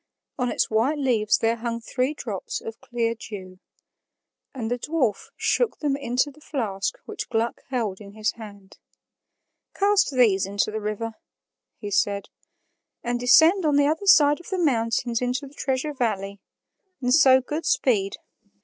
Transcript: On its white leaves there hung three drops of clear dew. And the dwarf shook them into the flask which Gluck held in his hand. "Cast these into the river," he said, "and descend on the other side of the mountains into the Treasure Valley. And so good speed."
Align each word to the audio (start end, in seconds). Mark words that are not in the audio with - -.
On 0.39 0.49
its 0.51 0.67
white 0.67 0.97
leaves 0.97 1.37
there 1.37 1.57
hung 1.57 1.79
three 1.79 2.15
drops 2.15 2.59
of 2.59 2.81
clear 2.81 3.13
dew. 3.13 3.59
And 4.51 4.71
the 4.71 4.79
dwarf 4.79 5.29
shook 5.37 5.77
them 5.77 5.95
into 5.95 6.31
the 6.31 6.41
flask 6.41 6.97
which 7.05 7.29
Gluck 7.29 7.61
held 7.69 8.01
in 8.01 8.13
his 8.13 8.31
hand. 8.31 8.79
"Cast 9.75 10.09
these 10.09 10.47
into 10.47 10.71
the 10.71 10.81
river," 10.81 11.13
he 11.77 11.91
said, 11.91 12.29
"and 13.03 13.19
descend 13.19 13.63
on 13.63 13.75
the 13.75 13.85
other 13.85 14.07
side 14.07 14.39
of 14.39 14.49
the 14.49 14.57
mountains 14.57 15.21
into 15.21 15.45
the 15.45 15.53
Treasure 15.53 15.93
Valley. 15.93 16.39
And 16.99 17.13
so 17.13 17.39
good 17.39 17.67
speed." 17.67 18.17